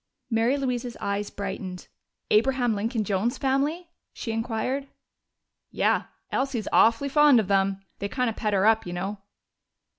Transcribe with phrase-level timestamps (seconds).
[0.31, 1.87] Mary Louise's eyes brightened.
[2.31, 4.87] "Abraham Lincoln Jones's family?" she inquired.
[5.69, 6.05] "Yeah.
[6.31, 7.83] Elsie's awful fond of them.
[7.99, 9.19] They kind of pet her up, you know."